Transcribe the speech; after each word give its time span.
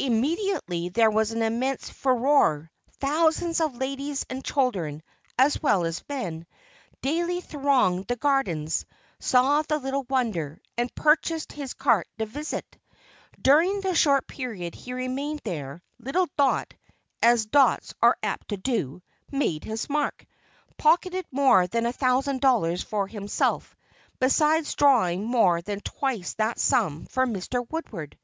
Immediately 0.00 0.88
there 0.88 1.08
was 1.08 1.30
an 1.30 1.40
immense 1.40 1.88
furore 1.88 2.68
thousands 2.98 3.60
of 3.60 3.76
ladies 3.76 4.26
and 4.28 4.44
children, 4.44 5.04
as 5.38 5.62
well 5.62 5.84
as 5.84 6.02
men, 6.08 6.46
daily 7.00 7.40
thronged 7.40 8.08
the 8.08 8.16
Gardens, 8.16 8.84
saw 9.20 9.62
the 9.62 9.78
little 9.78 10.02
wonder, 10.10 10.60
and 10.76 10.92
purchased 10.96 11.52
his 11.52 11.74
carte 11.74 12.08
de 12.18 12.26
visite. 12.26 12.76
During 13.40 13.80
the 13.80 13.94
short 13.94 14.26
period 14.26 14.74
he 14.74 14.94
remained 14.94 15.42
there, 15.44 15.80
little 16.00 16.26
"Dot," 16.36 16.74
as 17.22 17.46
dots 17.46 17.94
are 18.02 18.16
apt 18.20 18.48
to 18.48 18.56
do, 18.56 19.00
"made 19.30 19.62
his 19.62 19.88
mark," 19.88 20.26
pocketed 20.76 21.24
more 21.30 21.68
than 21.68 21.86
a 21.86 21.92
thousand 21.92 22.40
dollars 22.40 22.82
for 22.82 23.06
himself, 23.06 23.76
besides 24.18 24.74
drawing 24.74 25.24
more 25.24 25.62
than 25.62 25.78
twice 25.82 26.34
that 26.34 26.58
sum 26.58 27.06
for 27.06 27.28
Mr. 27.28 27.64
Woodward. 27.70 28.18